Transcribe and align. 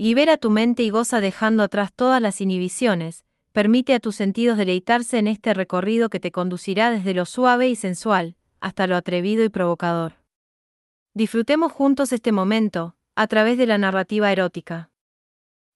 Libera 0.00 0.36
tu 0.36 0.50
mente 0.50 0.84
y 0.84 0.90
goza 0.90 1.20
dejando 1.20 1.64
atrás 1.64 1.92
todas 1.92 2.22
las 2.22 2.40
inhibiciones, 2.40 3.24
permite 3.50 3.94
a 3.94 3.98
tus 3.98 4.14
sentidos 4.14 4.56
deleitarse 4.56 5.18
en 5.18 5.26
este 5.26 5.54
recorrido 5.54 6.08
que 6.08 6.20
te 6.20 6.30
conducirá 6.30 6.92
desde 6.92 7.14
lo 7.14 7.24
suave 7.24 7.68
y 7.68 7.74
sensual, 7.74 8.36
hasta 8.60 8.86
lo 8.86 8.94
atrevido 8.94 9.42
y 9.42 9.48
provocador. 9.48 10.12
Disfrutemos 11.14 11.72
juntos 11.72 12.12
este 12.12 12.30
momento, 12.30 12.94
a 13.16 13.26
través 13.26 13.58
de 13.58 13.66
la 13.66 13.76
narrativa 13.76 14.30
erótica. 14.30 14.92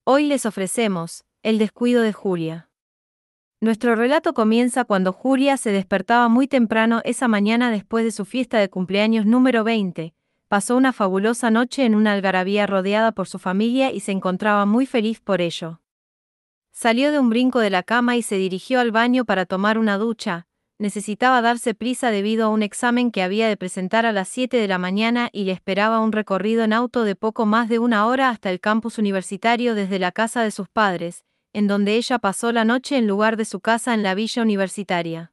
Hoy 0.04 0.28
les 0.28 0.46
ofrecemos, 0.46 1.24
el 1.42 1.58
descuido 1.58 2.00
de 2.02 2.12
Julia. 2.12 2.70
Nuestro 3.60 3.96
relato 3.96 4.34
comienza 4.34 4.84
cuando 4.84 5.12
Julia 5.12 5.56
se 5.56 5.72
despertaba 5.72 6.28
muy 6.28 6.46
temprano 6.46 7.00
esa 7.04 7.26
mañana 7.26 7.72
después 7.72 8.04
de 8.04 8.12
su 8.12 8.24
fiesta 8.24 8.60
de 8.60 8.70
cumpleaños 8.70 9.26
número 9.26 9.64
20, 9.64 10.14
pasó 10.52 10.76
una 10.76 10.92
fabulosa 10.92 11.50
noche 11.50 11.86
en 11.86 11.94
una 11.94 12.12
algarabía 12.12 12.66
rodeada 12.66 13.12
por 13.12 13.26
su 13.26 13.38
familia 13.38 13.90
y 13.90 14.00
se 14.00 14.12
encontraba 14.12 14.66
muy 14.66 14.84
feliz 14.84 15.18
por 15.18 15.40
ello. 15.40 15.80
Salió 16.72 17.10
de 17.10 17.18
un 17.18 17.30
brinco 17.30 17.60
de 17.60 17.70
la 17.70 17.82
cama 17.82 18.16
y 18.16 18.22
se 18.22 18.36
dirigió 18.36 18.78
al 18.78 18.90
baño 18.90 19.24
para 19.24 19.46
tomar 19.46 19.78
una 19.78 19.96
ducha, 19.96 20.46
necesitaba 20.76 21.40
darse 21.40 21.72
prisa 21.72 22.10
debido 22.10 22.44
a 22.44 22.48
un 22.50 22.62
examen 22.62 23.10
que 23.10 23.22
había 23.22 23.48
de 23.48 23.56
presentar 23.56 24.04
a 24.04 24.12
las 24.12 24.28
7 24.28 24.58
de 24.58 24.68
la 24.68 24.76
mañana 24.76 25.30
y 25.32 25.44
le 25.44 25.52
esperaba 25.52 26.00
un 26.00 26.12
recorrido 26.12 26.64
en 26.64 26.74
auto 26.74 27.04
de 27.04 27.16
poco 27.16 27.46
más 27.46 27.70
de 27.70 27.78
una 27.78 28.06
hora 28.06 28.28
hasta 28.28 28.50
el 28.50 28.60
campus 28.60 28.98
universitario 28.98 29.74
desde 29.74 29.98
la 29.98 30.12
casa 30.12 30.42
de 30.42 30.50
sus 30.50 30.68
padres, 30.68 31.24
en 31.54 31.66
donde 31.66 31.96
ella 31.96 32.18
pasó 32.18 32.52
la 32.52 32.66
noche 32.66 32.98
en 32.98 33.06
lugar 33.06 33.38
de 33.38 33.46
su 33.46 33.60
casa 33.60 33.94
en 33.94 34.02
la 34.02 34.14
villa 34.14 34.42
universitaria. 34.42 35.31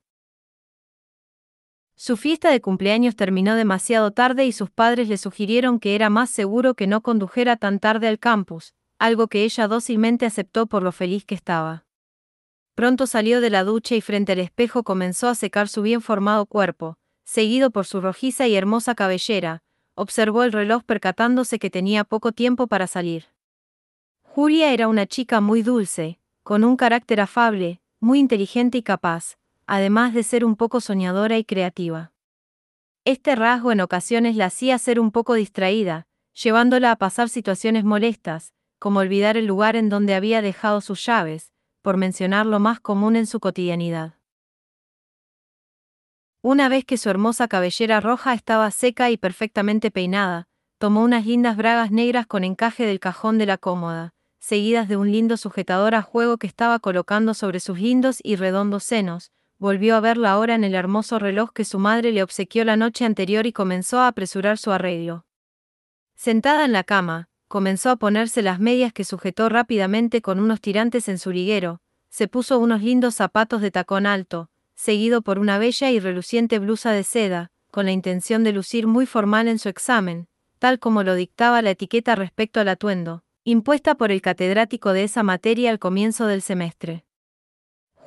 Su 2.01 2.15
fiesta 2.15 2.49
de 2.49 2.61
cumpleaños 2.61 3.17
terminó 3.17 3.55
demasiado 3.55 4.11
tarde 4.11 4.45
y 4.45 4.53
sus 4.53 4.69
padres 4.69 5.09
le 5.09 5.17
sugirieron 5.17 5.81
que 5.81 5.95
era 5.95 6.09
más 6.09 6.29
seguro 6.29 6.73
que 6.73 6.87
no 6.87 7.01
condujera 7.01 7.57
tan 7.57 7.79
tarde 7.79 8.07
al 8.07 8.19
campus, 8.19 8.73
algo 8.99 9.27
que 9.27 9.43
ella 9.43 9.67
dócilmente 9.67 10.25
aceptó 10.25 10.65
por 10.67 10.81
lo 10.81 10.93
feliz 10.93 11.25
que 11.25 11.35
estaba. 11.35 11.83
Pronto 12.73 13.05
salió 13.05 13.41
de 13.41 13.49
la 13.49 13.65
ducha 13.65 13.95
y 13.95 14.01
frente 14.01 14.31
al 14.31 14.39
espejo 14.39 14.83
comenzó 14.83 15.27
a 15.27 15.35
secar 15.35 15.67
su 15.67 15.81
bien 15.81 15.99
formado 16.01 16.45
cuerpo, 16.45 16.97
seguido 17.25 17.69
por 17.69 17.85
su 17.85 17.99
rojiza 17.99 18.47
y 18.47 18.55
hermosa 18.55 18.95
cabellera, 18.95 19.61
observó 19.93 20.43
el 20.43 20.53
reloj 20.53 20.83
percatándose 20.85 21.59
que 21.59 21.69
tenía 21.69 22.05
poco 22.05 22.31
tiempo 22.31 22.67
para 22.67 22.87
salir. 22.87 23.25
Julia 24.21 24.71
era 24.71 24.87
una 24.87 25.05
chica 25.05 25.41
muy 25.41 25.63
dulce, 25.63 26.17
con 26.43 26.63
un 26.63 26.77
carácter 26.77 27.19
afable, 27.19 27.81
muy 27.99 28.19
inteligente 28.19 28.77
y 28.77 28.83
capaz, 28.83 29.35
además 29.69 30.15
de 30.15 30.23
ser 30.23 30.45
un 30.45 30.55
poco 30.55 30.81
soñadora 30.81 31.37
y 31.37 31.45
creativa. 31.45 32.11
Este 33.05 33.35
rasgo 33.35 33.71
en 33.71 33.81
ocasiones 33.81 34.35
la 34.35 34.45
hacía 34.45 34.79
ser 34.79 34.99
un 34.99 35.11
poco 35.11 35.35
distraída, 35.35 36.07
llevándola 36.33 36.91
a 36.91 36.95
pasar 36.95 37.29
situaciones 37.29 37.83
molestas, 37.83 38.55
como 38.79 38.99
olvidar 38.99 39.37
el 39.37 39.45
lugar 39.45 39.75
en 39.75 39.89
donde 39.89 40.15
había 40.15 40.41
dejado 40.41 40.81
sus 40.81 41.05
llaves, 41.05 41.51
por 41.83 41.97
mencionar 41.97 42.47
lo 42.47 42.59
más 42.59 42.79
común 42.79 43.15
en 43.15 43.27
su 43.27 43.39
cotidianidad. 43.39 44.15
Una 46.41 46.67
vez 46.67 46.83
que 46.83 46.97
su 46.97 47.11
hermosa 47.11 47.47
cabellera 47.47 48.01
roja 48.01 48.33
estaba 48.33 48.71
seca 48.71 49.11
y 49.11 49.17
perfectamente 49.17 49.91
peinada, 49.91 50.47
tomó 50.79 51.03
unas 51.03 51.27
lindas 51.27 51.55
bragas 51.55 51.91
negras 51.91 52.25
con 52.25 52.43
encaje 52.43 52.87
del 52.87 52.99
cajón 52.99 53.37
de 53.37 53.45
la 53.45 53.59
cómoda, 53.59 54.15
seguidas 54.39 54.87
de 54.87 54.97
un 54.97 55.11
lindo 55.11 55.37
sujetador 55.37 55.93
a 55.93 56.01
juego 56.01 56.37
que 56.37 56.47
estaba 56.47 56.79
colocando 56.79 57.35
sobre 57.35 57.59
sus 57.59 57.79
lindos 57.79 58.19
y 58.23 58.35
redondos 58.35 58.83
senos, 58.83 59.31
volvió 59.59 59.97
a 59.97 59.99
ver 59.99 60.17
la 60.17 60.37
hora 60.39 60.55
en 60.55 60.63
el 60.63 60.73
hermoso 60.73 61.19
reloj 61.19 61.51
que 61.53 61.65
su 61.65 61.79
madre 61.79 62.13
le 62.13 62.23
obsequió 62.23 62.63
la 62.63 62.77
noche 62.77 63.03
anterior 63.03 63.45
y 63.45 63.51
comenzó 63.51 63.99
a 63.99 64.07
apresurar 64.07 64.57
su 64.57 64.71
arreglo. 64.71 65.25
Sentada 66.15 66.63
en 66.65 66.71
la 66.71 66.85
cama, 66.85 67.27
comenzó 67.49 67.89
a 67.89 67.97
ponerse 67.97 68.41
las 68.41 68.59
medias 68.59 68.93
que 68.93 69.03
sujetó 69.03 69.49
rápidamente 69.49 70.21
con 70.21 70.39
unos 70.39 70.61
tirantes 70.61 71.09
en 71.09 71.17
su 71.17 71.31
liguero, 71.31 71.81
se 72.09 72.27
puso 72.27 72.57
unos 72.57 72.81
lindos 72.81 73.15
zapatos 73.15 73.61
de 73.61 73.69
tacón 73.69 74.05
alto, 74.05 74.49
seguido 74.75 75.21
por 75.21 75.39
una 75.39 75.57
bella 75.57 75.91
y 75.91 75.99
reluciente 75.99 76.57
blusa 76.59 76.91
de 76.91 77.03
seda, 77.03 77.51
con 77.69 77.85
la 77.85 77.91
intención 77.91 78.43
de 78.43 78.53
lucir 78.53 78.87
muy 78.87 79.05
formal 79.05 79.47
en 79.47 79.59
su 79.59 79.67
examen, 79.67 80.27
tal 80.57 80.79
como 80.79 81.03
lo 81.03 81.15
dictaba 81.15 81.61
la 81.61 81.71
etiqueta 81.71 82.15
respecto 82.15 82.59
al 82.61 82.69
atuendo, 82.69 83.23
impuesta 83.43 83.95
por 83.95 84.11
el 84.11 84.21
catedrático 84.21 84.93
de 84.93 85.03
esa 85.03 85.23
materia 85.23 85.69
al 85.69 85.79
comienzo 85.79 86.27
del 86.27 86.41
semestre. 86.41 87.03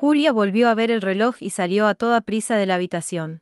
Julia 0.03 0.33
volvió 0.33 0.69
a 0.69 0.75
ver 0.75 0.91
el 0.91 1.01
reloj 1.01 1.37
y 1.39 1.51
salió 1.51 1.87
a 1.87 1.95
toda 1.95 2.23
prisa 2.23 2.57
de 2.57 2.67
la 2.67 2.75
habitación. 2.75 3.41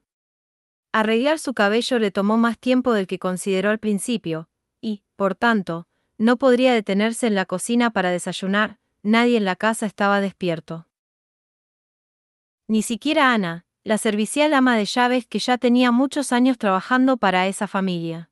Arreglar 0.93 1.39
su 1.39 1.55
cabello 1.55 1.99
le 1.99 2.11
tomó 2.11 2.37
más 2.37 2.59
tiempo 2.59 2.93
del 2.93 3.07
que 3.07 3.19
consideró 3.19 3.71
al 3.71 3.79
principio, 3.79 4.51
y, 4.79 5.03
por 5.17 5.35
tanto, 5.35 5.87
no 6.19 6.37
podría 6.37 6.75
detenerse 6.75 7.27
en 7.27 7.35
la 7.35 7.47
cocina 7.47 7.89
para 7.89 8.11
desayunar, 8.11 8.79
nadie 9.03 9.39
en 9.39 9.47
la 9.47 9.57
casa 9.57 9.87
estaba 9.87 10.21
despierto. 10.21 10.87
Ni 12.69 12.83
siquiera 12.83 13.33
Ana, 13.33 13.65
la 13.83 13.97
servicial 13.97 14.53
ama 14.53 14.77
de 14.77 14.85
llaves 14.85 15.27
que 15.27 15.39
ya 15.39 15.57
tenía 15.57 15.93
muchos 15.93 16.31
años 16.31 16.59
trabajando 16.59 17.17
para 17.17 17.47
esa 17.47 17.69
familia. 17.69 18.29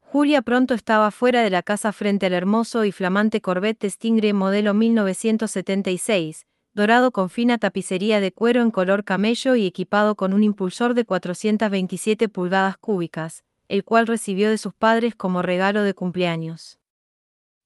Julia 0.00 0.42
pronto 0.42 0.74
estaba 0.74 1.10
fuera 1.10 1.40
de 1.40 1.48
la 1.48 1.62
casa 1.62 1.90
frente 1.94 2.26
al 2.26 2.34
hermoso 2.34 2.84
y 2.84 2.92
flamante 2.92 3.40
Corvette 3.40 3.88
Stingray 3.88 4.34
modelo 4.34 4.74
1976, 4.74 6.46
dorado 6.72 7.10
con 7.10 7.30
fina 7.30 7.58
tapicería 7.58 8.20
de 8.20 8.32
cuero 8.32 8.62
en 8.62 8.70
color 8.70 9.04
camello 9.04 9.56
y 9.56 9.66
equipado 9.66 10.14
con 10.14 10.32
un 10.32 10.42
impulsor 10.44 10.94
de 10.94 11.04
427 11.04 12.28
pulgadas 12.28 12.76
cúbicas, 12.76 13.44
el 13.68 13.84
cual 13.84 14.06
recibió 14.06 14.50
de 14.50 14.58
sus 14.58 14.74
padres 14.74 15.14
como 15.14 15.42
regalo 15.42 15.82
de 15.82 15.94
cumpleaños. 15.94 16.78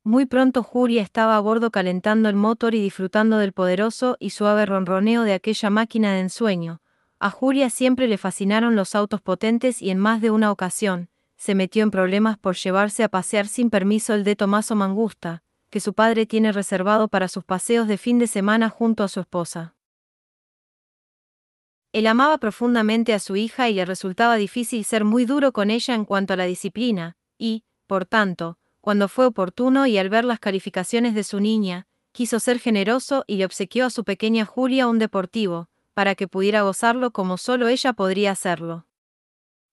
Muy 0.02 0.26
pronto 0.26 0.62
Julia 0.62 1.02
estaba 1.02 1.36
a 1.36 1.40
bordo 1.40 1.70
calentando 1.70 2.28
el 2.28 2.36
motor 2.36 2.74
y 2.74 2.82
disfrutando 2.82 3.38
del 3.38 3.52
poderoso 3.52 4.16
y 4.20 4.30
suave 4.30 4.66
ronroneo 4.66 5.22
de 5.22 5.32
aquella 5.32 5.70
máquina 5.70 6.12
de 6.12 6.20
ensueño. 6.20 6.82
A 7.18 7.30
Julia 7.30 7.70
siempre 7.70 8.06
le 8.06 8.18
fascinaron 8.18 8.76
los 8.76 8.94
autos 8.94 9.22
potentes 9.22 9.80
y 9.80 9.90
en 9.90 9.98
más 9.98 10.20
de 10.20 10.30
una 10.30 10.52
ocasión, 10.52 11.08
se 11.36 11.54
metió 11.54 11.82
en 11.82 11.90
problemas 11.90 12.38
por 12.38 12.54
llevarse 12.56 13.02
a 13.02 13.08
pasear 13.08 13.46
sin 13.46 13.70
permiso 13.70 14.12
el 14.14 14.24
de 14.24 14.36
Tomaso 14.36 14.74
Mangusta, 14.74 15.42
que 15.74 15.80
su 15.80 15.92
padre 15.92 16.24
tiene 16.24 16.52
reservado 16.52 17.08
para 17.08 17.26
sus 17.26 17.42
paseos 17.42 17.88
de 17.88 17.98
fin 17.98 18.20
de 18.20 18.28
semana 18.28 18.68
junto 18.70 19.02
a 19.02 19.08
su 19.08 19.18
esposa. 19.18 19.74
Él 21.90 22.06
amaba 22.06 22.38
profundamente 22.38 23.12
a 23.12 23.18
su 23.18 23.34
hija 23.34 23.68
y 23.68 23.74
le 23.74 23.84
resultaba 23.84 24.36
difícil 24.36 24.84
ser 24.84 25.04
muy 25.04 25.24
duro 25.24 25.50
con 25.52 25.72
ella 25.72 25.96
en 25.96 26.04
cuanto 26.04 26.32
a 26.32 26.36
la 26.36 26.44
disciplina, 26.44 27.16
y, 27.38 27.64
por 27.88 28.06
tanto, 28.06 28.56
cuando 28.80 29.08
fue 29.08 29.26
oportuno 29.26 29.88
y 29.88 29.98
al 29.98 30.10
ver 30.10 30.24
las 30.24 30.38
calificaciones 30.38 31.12
de 31.12 31.24
su 31.24 31.40
niña, 31.40 31.88
quiso 32.12 32.38
ser 32.38 32.60
generoso 32.60 33.24
y 33.26 33.38
le 33.38 33.44
obsequió 33.44 33.86
a 33.86 33.90
su 33.90 34.04
pequeña 34.04 34.44
Julia 34.44 34.86
un 34.86 35.00
deportivo, 35.00 35.70
para 35.92 36.14
que 36.14 36.28
pudiera 36.28 36.62
gozarlo 36.62 37.10
como 37.10 37.36
solo 37.36 37.66
ella 37.66 37.94
podría 37.94 38.30
hacerlo. 38.30 38.86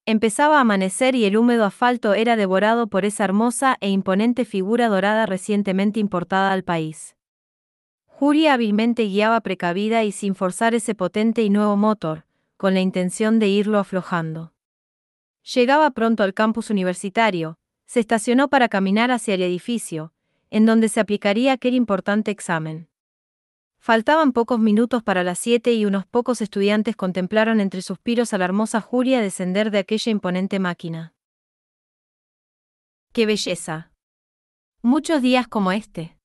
Empezaba 0.06 0.58
a 0.58 0.62
amanecer 0.62 1.16
y 1.16 1.26
el 1.26 1.38
húmedo 1.38 1.64
asfalto 1.64 2.14
era 2.14 2.36
devorado 2.36 2.88
por 2.88 3.06
esa 3.06 3.24
hermosa 3.24 3.78
e 3.82 3.90
imponente 3.90 4.46
figura 4.46 4.88
dorada 4.88 5.26
recientemente 5.28 6.00
importada 6.00 6.52
al 6.52 6.64
país. 6.64 7.16
Julia 8.08 8.54
hábilmente 8.54 9.04
guiaba 9.04 9.42
precavida 9.42 10.04
y 10.04 10.12
sin 10.12 10.36
forzar 10.36 10.76
ese 10.76 10.96
potente 10.96 11.44
y 11.44 11.50
nuevo 11.50 11.78
motor, 11.78 12.26
con 12.58 12.74
la 12.74 12.82
intención 12.82 13.40
de 13.40 13.48
irlo 13.48 13.80
aflojando. 13.80 14.54
Llegaba 15.44 15.90
pronto 15.92 16.24
al 16.24 16.34
campus 16.34 16.70
universitario, 16.70 17.58
se 17.86 18.00
estacionó 18.00 18.48
para 18.48 18.70
caminar 18.70 19.12
hacia 19.12 19.34
el 19.34 19.42
edificio, 19.42 20.14
en 20.50 20.66
donde 20.66 20.88
se 20.90 21.00
aplicaría 21.00 21.54
aquel 21.54 21.74
importante 21.74 22.30
examen. 22.30 22.91
Faltaban 23.84 24.32
pocos 24.32 24.60
minutos 24.60 25.02
para 25.02 25.24
las 25.24 25.40
siete 25.40 25.74
y 25.74 25.86
unos 25.86 26.06
pocos 26.06 26.42
estudiantes 26.42 26.96
contemplaron 26.96 27.60
entre 27.60 27.82
suspiros 27.82 28.32
a 28.32 28.38
la 28.38 28.46
hermosa 28.46 28.80
Julia 28.80 29.22
descender 29.22 29.72
de 29.72 29.80
aquella 29.80 30.12
imponente 30.12 30.60
máquina. 30.60 31.16
¡Qué 33.12 33.26
belleza! 33.26 33.92
Muchos 34.84 35.24
días 35.24 35.48
como 35.48 35.72
este. 35.72 36.16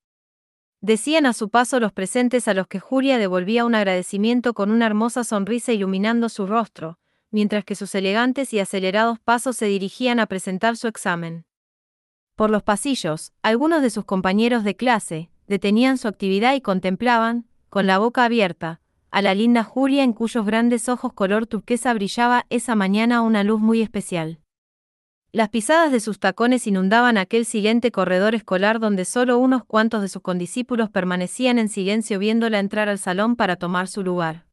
Decían 0.82 1.24
a 1.24 1.32
su 1.32 1.48
paso 1.48 1.80
los 1.80 1.94
presentes 1.94 2.46
a 2.46 2.52
los 2.52 2.66
que 2.66 2.78
Julia 2.78 3.16
devolvía 3.16 3.64
un 3.64 3.74
agradecimiento 3.74 4.52
con 4.52 4.70
una 4.70 4.84
hermosa 4.84 5.24
sonrisa 5.24 5.72
iluminando 5.72 6.28
su 6.28 6.46
rostro, 6.46 6.98
mientras 7.30 7.64
que 7.64 7.74
sus 7.74 7.94
elegantes 7.94 8.52
y 8.52 8.58
acelerados 8.58 9.18
pasos 9.18 9.56
se 9.56 9.64
dirigían 9.64 10.20
a 10.20 10.26
presentar 10.26 10.76
su 10.76 10.88
examen. 10.88 11.46
Por 12.34 12.50
los 12.50 12.62
pasillos, 12.62 13.32
algunos 13.40 13.80
de 13.80 13.88
sus 13.88 14.04
compañeros 14.04 14.62
de 14.62 14.76
clase, 14.76 15.30
detenían 15.46 15.98
su 15.98 16.08
actividad 16.08 16.54
y 16.54 16.60
contemplaban, 16.60 17.46
con 17.68 17.86
la 17.86 17.98
boca 17.98 18.24
abierta, 18.24 18.80
a 19.10 19.22
la 19.22 19.34
linda 19.34 19.64
Julia 19.64 20.02
en 20.02 20.12
cuyos 20.12 20.44
grandes 20.44 20.88
ojos 20.88 21.12
color 21.12 21.46
turquesa 21.46 21.94
brillaba 21.94 22.46
esa 22.50 22.74
mañana 22.74 23.22
una 23.22 23.44
luz 23.44 23.60
muy 23.60 23.80
especial. 23.82 24.40
Las 25.32 25.48
pisadas 25.50 25.92
de 25.92 26.00
sus 26.00 26.18
tacones 26.18 26.66
inundaban 26.66 27.18
aquel 27.18 27.44
silente 27.44 27.90
corredor 27.92 28.34
escolar 28.34 28.80
donde 28.80 29.04
solo 29.04 29.38
unos 29.38 29.64
cuantos 29.64 30.00
de 30.02 30.08
sus 30.08 30.22
condiscípulos 30.22 30.88
permanecían 30.90 31.58
en 31.58 31.68
silencio 31.68 32.18
viéndola 32.18 32.58
entrar 32.58 32.88
al 32.88 32.98
salón 32.98 33.36
para 33.36 33.56
tomar 33.56 33.88
su 33.88 34.02
lugar. 34.02 34.46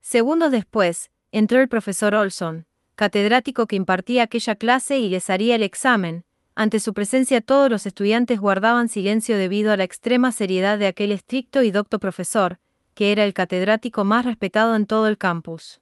Segundos 0.00 0.52
después, 0.52 1.10
entró 1.32 1.60
el 1.60 1.68
profesor 1.68 2.14
Olson, 2.14 2.66
catedrático 2.94 3.66
que 3.66 3.76
impartía 3.76 4.24
aquella 4.24 4.54
clase 4.54 4.98
y 4.98 5.08
les 5.08 5.30
haría 5.30 5.54
el 5.56 5.62
examen, 5.62 6.24
Ante 6.58 6.80
su 6.80 6.92
presencia 6.92 7.40
todos 7.40 7.70
los 7.70 7.86
estudiantes 7.86 8.40
guardaban 8.40 8.88
silencio 8.88 9.38
debido 9.38 9.70
a 9.70 9.76
la 9.76 9.84
extrema 9.84 10.32
seriedad 10.32 10.76
de 10.76 10.88
aquel 10.88 11.12
estricto 11.12 11.62
y 11.62 11.70
docto 11.70 12.00
profesor, 12.00 12.58
que 12.94 13.12
era 13.12 13.22
el 13.22 13.32
catedrático 13.32 14.02
más 14.02 14.24
respetado 14.24 14.74
en 14.74 14.86
todo 14.86 15.06
el 15.06 15.18
campus. 15.18 15.80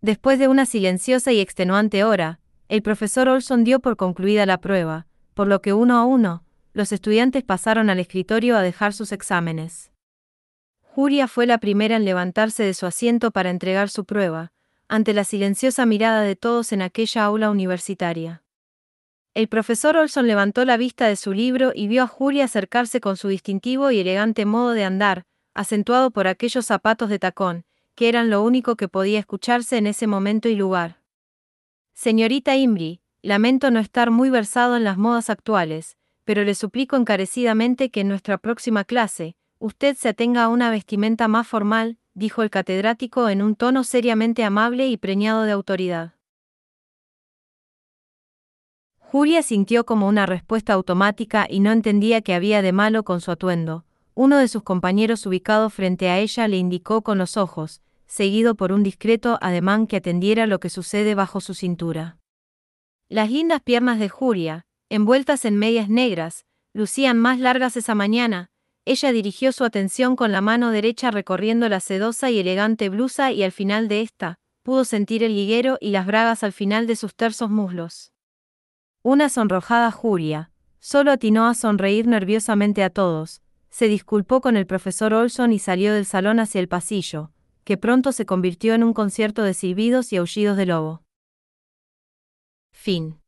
Después 0.00 0.40
de 0.40 0.48
una 0.48 0.66
silenciosa 0.66 1.30
y 1.30 1.38
extenuante 1.38 2.02
hora, 2.02 2.40
el 2.68 2.82
profesor 2.82 3.28
Olson 3.28 3.62
dio 3.62 3.78
por 3.78 3.96
concluida 3.96 4.44
la 4.44 4.60
prueba, 4.60 5.06
por 5.34 5.46
lo 5.46 5.62
que 5.62 5.72
uno 5.72 5.96
a 5.96 6.04
uno, 6.04 6.42
los 6.72 6.90
estudiantes 6.90 7.44
pasaron 7.44 7.90
al 7.90 8.00
escritorio 8.00 8.56
a 8.56 8.62
dejar 8.62 8.92
sus 8.92 9.12
exámenes. 9.12 9.92
Julia 10.80 11.28
fue 11.28 11.46
la 11.46 11.58
primera 11.58 11.94
en 11.94 12.04
levantarse 12.04 12.64
de 12.64 12.74
su 12.74 12.86
asiento 12.86 13.30
para 13.30 13.50
entregar 13.50 13.88
su 13.88 14.04
prueba, 14.04 14.50
ante 14.88 15.12
la 15.12 15.22
silenciosa 15.22 15.86
mirada 15.86 16.22
de 16.22 16.34
todos 16.34 16.72
en 16.72 16.82
aquella 16.82 17.24
aula 17.24 17.52
universitaria. 17.52 18.43
El 19.34 19.48
profesor 19.48 19.96
Olson 19.96 20.28
levantó 20.28 20.64
la 20.64 20.76
vista 20.76 21.08
de 21.08 21.16
su 21.16 21.32
libro 21.32 21.72
y 21.74 21.88
vio 21.88 22.04
a 22.04 22.06
Julia 22.06 22.44
acercarse 22.44 23.00
con 23.00 23.16
su 23.16 23.26
distintivo 23.26 23.90
y 23.90 23.98
elegante 23.98 24.46
modo 24.46 24.70
de 24.70 24.84
andar, 24.84 25.24
acentuado 25.54 26.12
por 26.12 26.28
aquellos 26.28 26.66
zapatos 26.66 27.08
de 27.08 27.18
tacón, 27.18 27.64
que 27.96 28.08
eran 28.08 28.30
lo 28.30 28.44
único 28.44 28.76
que 28.76 28.86
podía 28.86 29.18
escucharse 29.18 29.76
en 29.76 29.88
ese 29.88 30.06
momento 30.06 30.48
y 30.48 30.54
lugar. 30.54 31.00
Señorita 31.94 32.54
Imbri, 32.56 33.00
lamento 33.22 33.72
no 33.72 33.80
estar 33.80 34.12
muy 34.12 34.30
versado 34.30 34.76
en 34.76 34.84
las 34.84 34.98
modas 34.98 35.28
actuales, 35.30 35.96
pero 36.24 36.44
le 36.44 36.54
suplico 36.54 36.94
encarecidamente 36.94 37.90
que 37.90 38.02
en 38.02 38.08
nuestra 38.08 38.38
próxima 38.38 38.84
clase, 38.84 39.34
usted 39.58 39.96
se 39.96 40.10
atenga 40.10 40.44
a 40.44 40.48
una 40.48 40.70
vestimenta 40.70 41.26
más 41.26 41.48
formal, 41.48 41.98
dijo 42.14 42.44
el 42.44 42.50
catedrático 42.50 43.28
en 43.28 43.42
un 43.42 43.56
tono 43.56 43.82
seriamente 43.82 44.44
amable 44.44 44.86
y 44.86 44.96
preñado 44.96 45.42
de 45.42 45.50
autoridad. 45.50 46.14
Julia 49.14 49.44
sintió 49.44 49.86
como 49.86 50.08
una 50.08 50.26
respuesta 50.26 50.72
automática 50.72 51.46
y 51.48 51.60
no 51.60 51.70
entendía 51.70 52.20
qué 52.20 52.34
había 52.34 52.62
de 52.62 52.72
malo 52.72 53.04
con 53.04 53.20
su 53.20 53.30
atuendo. 53.30 53.84
Uno 54.14 54.38
de 54.38 54.48
sus 54.48 54.64
compañeros 54.64 55.24
ubicado 55.24 55.70
frente 55.70 56.08
a 56.08 56.18
ella 56.18 56.48
le 56.48 56.56
indicó 56.56 57.02
con 57.02 57.16
los 57.18 57.36
ojos, 57.36 57.80
seguido 58.08 58.56
por 58.56 58.72
un 58.72 58.82
discreto 58.82 59.38
ademán 59.40 59.86
que 59.86 59.98
atendiera 59.98 60.48
lo 60.48 60.58
que 60.58 60.68
sucede 60.68 61.14
bajo 61.14 61.40
su 61.40 61.54
cintura. 61.54 62.18
Las 63.08 63.30
lindas 63.30 63.62
piernas 63.62 64.00
de 64.00 64.08
Julia, 64.08 64.66
envueltas 64.88 65.44
en 65.44 65.58
medias 65.58 65.88
negras, 65.88 66.44
lucían 66.72 67.16
más 67.16 67.38
largas 67.38 67.76
esa 67.76 67.94
mañana, 67.94 68.50
ella 68.84 69.12
dirigió 69.12 69.52
su 69.52 69.62
atención 69.62 70.16
con 70.16 70.32
la 70.32 70.40
mano 70.40 70.72
derecha 70.72 71.12
recorriendo 71.12 71.68
la 71.68 71.78
sedosa 71.78 72.32
y 72.32 72.40
elegante 72.40 72.88
blusa 72.88 73.30
y 73.30 73.44
al 73.44 73.52
final 73.52 73.86
de 73.86 74.00
esta, 74.00 74.40
pudo 74.64 74.84
sentir 74.84 75.22
el 75.22 75.36
liguero 75.36 75.78
y 75.80 75.90
las 75.90 76.04
bragas 76.04 76.42
al 76.42 76.52
final 76.52 76.88
de 76.88 76.96
sus 76.96 77.14
tersos 77.14 77.48
muslos. 77.48 78.10
Una 79.06 79.28
sonrojada 79.28 79.90
Julia, 79.90 80.50
solo 80.78 81.12
atinó 81.12 81.46
a 81.46 81.52
sonreír 81.52 82.06
nerviosamente 82.06 82.82
a 82.82 82.88
todos, 82.88 83.42
se 83.68 83.86
disculpó 83.86 84.40
con 84.40 84.56
el 84.56 84.66
profesor 84.66 85.12
Olson 85.12 85.52
y 85.52 85.58
salió 85.58 85.92
del 85.92 86.06
salón 86.06 86.40
hacia 86.40 86.58
el 86.58 86.68
pasillo, 86.68 87.30
que 87.64 87.76
pronto 87.76 88.12
se 88.12 88.24
convirtió 88.24 88.72
en 88.72 88.82
un 88.82 88.94
concierto 88.94 89.42
de 89.42 89.52
silbidos 89.52 90.10
y 90.14 90.16
aullidos 90.16 90.56
de 90.56 90.64
lobo. 90.64 91.02
Fin. 92.72 93.20